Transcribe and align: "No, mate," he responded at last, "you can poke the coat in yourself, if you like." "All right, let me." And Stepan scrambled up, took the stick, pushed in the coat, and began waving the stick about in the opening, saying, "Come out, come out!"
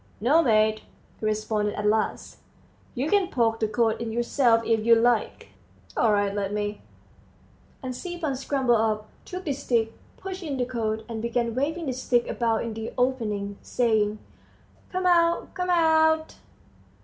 "No, 0.19 0.41
mate," 0.41 0.81
he 1.19 1.25
responded 1.27 1.75
at 1.75 1.85
last, 1.85 2.39
"you 2.95 3.07
can 3.07 3.27
poke 3.27 3.59
the 3.59 3.67
coat 3.67 4.01
in 4.01 4.11
yourself, 4.11 4.63
if 4.65 4.83
you 4.83 4.95
like." 4.95 5.49
"All 5.95 6.11
right, 6.11 6.33
let 6.33 6.51
me." 6.51 6.81
And 7.83 7.95
Stepan 7.95 8.35
scrambled 8.35 8.79
up, 8.81 9.09
took 9.25 9.43
the 9.45 9.53
stick, 9.53 9.93
pushed 10.17 10.41
in 10.41 10.57
the 10.57 10.65
coat, 10.65 11.05
and 11.07 11.21
began 11.21 11.53
waving 11.53 11.85
the 11.85 11.93
stick 11.93 12.27
about 12.27 12.63
in 12.63 12.73
the 12.73 12.91
opening, 12.97 13.59
saying, 13.61 14.17
"Come 14.91 15.05
out, 15.05 15.53
come 15.53 15.69
out!" 15.69 16.33